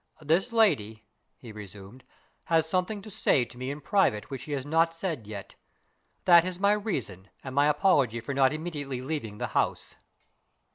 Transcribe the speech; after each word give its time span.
"This 0.21 0.51
lady," 0.51 1.05
he 1.37 1.51
resumed, 1.51 2.03
"has 2.45 2.67
something 2.67 3.03
to 3.03 3.11
say 3.11 3.45
to 3.45 3.55
me 3.55 3.69
in 3.69 3.81
private 3.81 4.31
which 4.31 4.41
she 4.41 4.53
has 4.53 4.65
not 4.65 4.95
said 4.95 5.27
yet. 5.27 5.53
That 6.25 6.43
is 6.43 6.59
my 6.59 6.71
reason 6.71 7.29
and 7.43 7.53
my 7.53 7.67
apology 7.67 8.19
for 8.19 8.33
not 8.33 8.51
immediately 8.51 9.03
leaving 9.03 9.37
the 9.37 9.49
house." 9.49 9.97